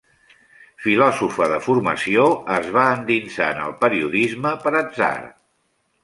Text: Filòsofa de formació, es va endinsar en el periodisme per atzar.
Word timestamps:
Filòsofa 0.83 1.47
de 1.51 1.59
formació, 1.65 2.23
es 2.55 2.69
va 2.77 2.85
endinsar 2.93 3.49
en 3.57 3.59
el 3.65 3.75
periodisme 3.83 4.55
per 4.65 4.73
atzar. 4.81 5.11